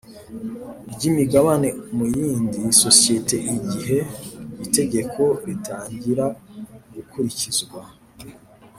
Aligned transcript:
rw 0.93 1.01
imigabane 1.09 1.69
mu 1.95 2.05
yindi 2.15 2.59
sosiyete 2.83 3.35
Igihe 3.57 3.99
itegeko 4.65 5.21
ritangiragukurikizwa 5.47 7.81